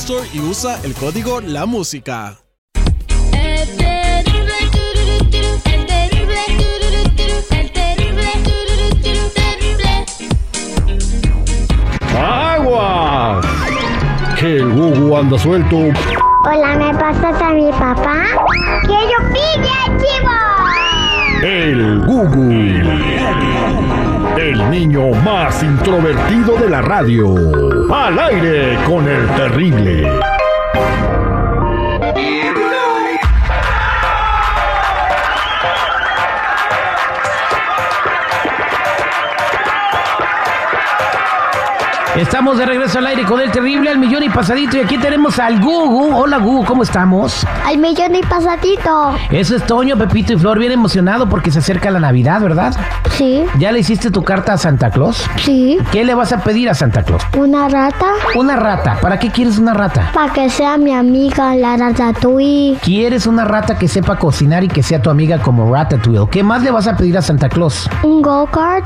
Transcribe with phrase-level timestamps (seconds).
[0.00, 2.38] Store y usa el código La Música.
[12.16, 13.44] ¡Aguas!
[14.38, 15.76] Que el Gugu anda suelto.
[15.76, 18.24] Hola, ¿me pasas a mi papá?
[18.86, 20.59] ¡Que yo pille, chivo!
[21.42, 22.52] El Gugu.
[24.38, 27.34] El niño más introvertido de la radio.
[27.90, 30.06] Al aire con el terrible.
[42.20, 45.38] Estamos de regreso al aire con el terrible al millón y pasadito y aquí tenemos
[45.38, 46.14] al Gugu.
[46.14, 47.46] Hola Gugu, ¿cómo estamos?
[47.64, 49.14] Al millón y pasadito.
[49.30, 52.74] Eso es Toño, Pepito y Flor, bien emocionado porque se acerca la Navidad, ¿verdad?
[53.12, 55.24] Sí, ¿Ya le hiciste tu carta a Santa Claus?
[55.38, 55.78] sí.
[55.92, 57.22] ¿Qué le vas a pedir a Santa Claus?
[57.38, 58.98] Una rata Una rata.
[59.00, 60.10] ¿Para qué quieres una rata?
[60.12, 62.76] para que sea mi amiga, la ratatouille.
[62.82, 66.28] Quieres una rata que sepa cocinar y que sea tu amiga como Ratatouille.
[66.30, 67.88] ¿Qué más le vas a pedir a Santa Claus?
[68.02, 68.84] Un go-kart.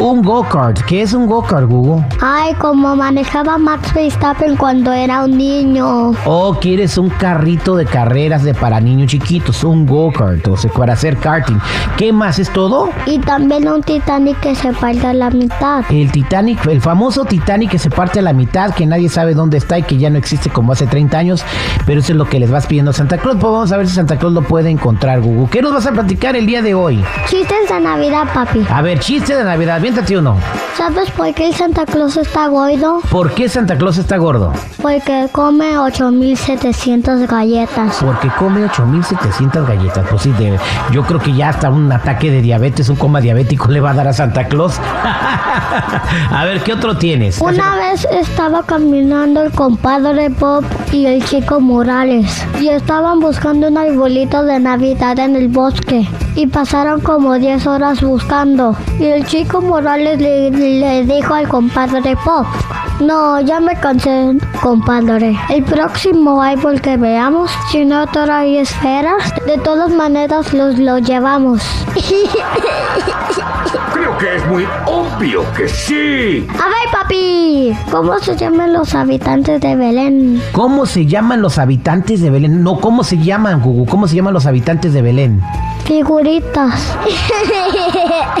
[0.00, 0.80] Un go-kart.
[0.86, 2.04] ¿Qué es un go-kart, Gugu?
[2.20, 6.10] Ay, como manejaba Max Verstappen cuando era un niño.
[6.26, 10.92] O quieres un carrito de carreras de para niños chiquitos, un go-kart, o sea, para
[10.92, 11.58] hacer karting.
[11.96, 12.90] ¿Qué más es todo?
[13.06, 15.82] Y también un Titanic que se parte a la mitad.
[15.88, 19.56] El Titanic, el famoso Titanic que se parte a la mitad, que nadie sabe dónde
[19.56, 21.44] está y que ya no existe como hace 30 años,
[21.86, 23.38] pero eso es lo que les vas pidiendo a Santa Claus.
[23.40, 25.48] Pues vamos a ver si Santa Claus lo puede encontrar, Gugu.
[25.48, 27.02] ¿Qué nos vas a platicar el día de hoy?
[27.30, 28.66] Chistes de Navidad, papi.
[28.68, 30.36] A ver, chiste de Navidad, viéntate uno.
[30.76, 33.00] ¿Sabes por qué el Santa Claus está gordo?
[33.10, 34.52] ¿Por qué Santa Claus está gordo?
[34.82, 37.98] Porque come 8700 galletas.
[38.00, 40.04] Porque come 8700 galletas.
[40.10, 40.58] Pues sí, de-
[40.90, 43.94] yo creo que ya hasta un ataque de diabetes, un coma diabético le va a
[43.94, 44.74] dar a Santa Claus.
[46.32, 47.40] a ver, ¿qué otro tienes?
[47.40, 53.78] Una vez estaba caminando el compadre Bob y el chico Morales y estaban buscando un
[53.78, 58.76] arbolito de Navidad en el bosque y pasaron como 10 horas buscando.
[59.00, 62.46] Y el chico Morales le, dijo al compadre Bob
[63.00, 65.38] no, ya me cansé, compadre.
[65.50, 71.62] El próximo árbol que veamos, si no trae esferas, de todas maneras los lo llevamos.
[73.92, 76.46] Creo que es muy obvio que sí.
[76.50, 80.42] A ver, papi, ¿cómo se llaman los habitantes de Belén?
[80.52, 82.62] ¿Cómo se llaman los habitantes de Belén?
[82.62, 83.86] No, ¿cómo se llaman, Gugu?
[83.86, 85.40] ¿Cómo se llaman los habitantes de Belén?
[85.84, 86.96] Figuritas.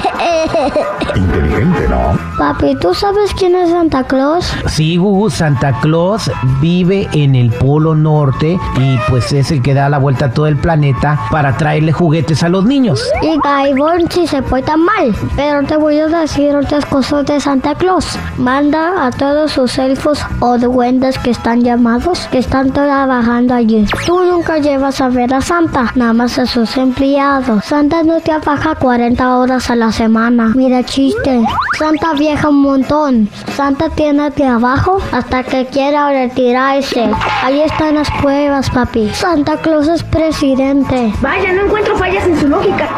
[1.14, 2.18] Inteligente, ¿no?
[2.38, 4.52] Papi, ¿tú sabes quién es Santa Claus?
[4.66, 6.30] Sí, Gugu, Santa Claus
[6.60, 10.46] vive en el Polo Norte y pues es el que da la vuelta a todo
[10.46, 13.02] el planeta para traerle juguetes a los niños.
[13.22, 15.14] Y Gaibón si se porta mal.
[15.36, 18.18] Pero te voy a decir otras cosas de Santa Claus.
[18.36, 23.86] Manda a todos sus elfos o duendes que están llamados, que están trabajando allí.
[24.06, 27.64] Tú nunca llevas a ver a Santa, nada más a sus empleados.
[27.64, 30.07] Santa no trabaja 40 horas a la semana.
[30.54, 31.42] Mira chiste.
[31.78, 33.28] Santa viaja un montón.
[33.56, 37.10] Santa tiene trabajo hasta que quiera retirarse.
[37.42, 39.10] Ahí están las pruebas, papi.
[39.10, 41.12] Santa Claus es presidente.
[41.20, 42.88] Vaya, no encuentro fallas en su lógica.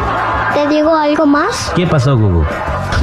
[0.53, 1.71] ¿Te digo algo más?
[1.75, 2.43] ¿Qué pasó, Gugu?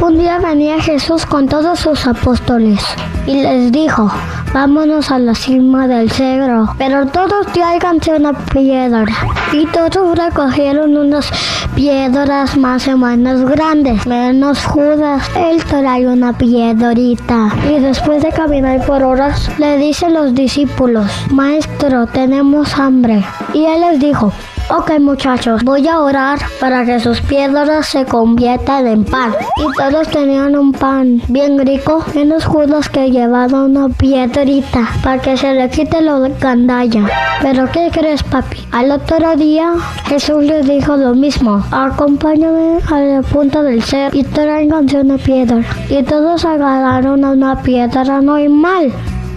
[0.01, 2.85] Un día venía Jesús con todos sus apóstoles
[3.27, 4.11] y les dijo,
[4.53, 9.07] vámonos a la cima del cedro, pero todos tráiganse una piedra.
[9.53, 11.31] Y todos recogieron unas
[11.75, 15.23] piedras más o menos grandes, menos Judas.
[15.35, 17.51] Él trae una piedrita.
[17.71, 23.25] Y después de caminar por horas, le dicen los discípulos, Maestro, tenemos hambre.
[23.55, 24.33] Y él les dijo,
[24.71, 29.35] Ok muchachos, voy a orar para que sus piedras se conviertan en pan.
[29.57, 35.39] Y todos tenían un pan bien rico, menos Judas que llevaba una piedrita para que
[35.39, 37.09] se le quite lo de candalla.
[37.41, 38.59] Pero ¿qué crees papi?
[38.71, 39.73] Al otro día
[40.05, 41.65] Jesús les dijo lo mismo.
[41.71, 45.63] Acompáñame a la punta del cerro y tráiganse una piedra.
[45.89, 48.93] Y todos agarraron una piedra normal.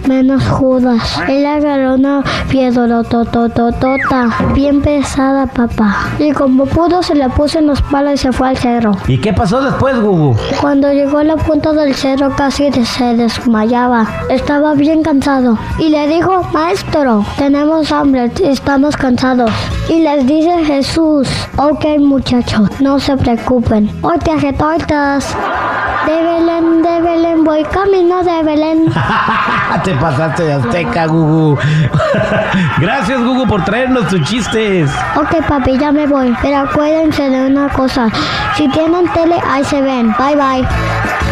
[0.06, 1.20] Menos Judas.
[1.28, 6.08] Él agarró una piedra totototota, bien pesada, papá.
[6.18, 8.92] Y como pudo, se la puso en los palos y se fue al cerro.
[9.06, 10.36] ¿Y qué pasó después, Gugu?
[10.60, 14.06] Cuando llegó a la punta del cerro casi se desmayaba.
[14.28, 15.58] Estaba bien cansado.
[15.78, 19.50] Y le dijo, maestro, tenemos hambre, estamos cansados.
[19.88, 23.90] Y les dice Jesús, ok muchachos, no se preocupen.
[24.02, 25.36] Hoy te tortas.
[26.06, 28.92] De Belén, de Belén, voy camino de Belén.
[29.84, 31.58] Te pasaste de azteca, Gugu.
[32.78, 34.90] Gracias, Gugu, por traernos tus chistes.
[35.16, 36.36] Ok, papi, ya me voy.
[36.42, 38.08] Pero acuérdense de una cosa.
[38.56, 40.14] Si tienen tele, ahí se ven.
[40.18, 41.31] Bye, bye.